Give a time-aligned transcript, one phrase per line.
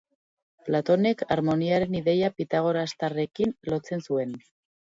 [0.69, 4.35] Platonek, harmoniaren ideia pitagorastarrarekin lotzen zuen.